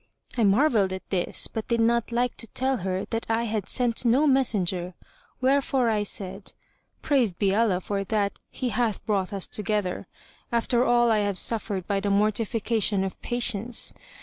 I 0.35 0.43
marvelled 0.43 0.91
at 0.93 1.07
this, 1.11 1.45
but 1.45 1.67
did 1.67 1.79
not 1.79 2.11
like 2.11 2.35
to 2.37 2.47
tell 2.47 2.77
her 2.77 3.05
that 3.11 3.27
I 3.29 3.43
had 3.43 3.67
sent 3.69 4.03
no 4.03 4.25
messenger; 4.25 4.95
wherefore 5.41 5.91
I 5.91 6.01
said, 6.01 6.53
"Praised 7.03 7.37
be 7.37 7.53
Allah 7.53 7.79
for 7.81 8.03
that 8.05 8.39
He 8.49 8.69
hath 8.69 9.05
brought 9.05 9.31
us 9.31 9.45
together, 9.45 10.07
after 10.51 10.83
all 10.83 11.11
I 11.11 11.19
have 11.19 11.37
suffered 11.37 11.85
by 11.85 11.99
the 11.99 12.09
mortification 12.09 13.03
of 13.03 13.21
patience! 13.21 13.93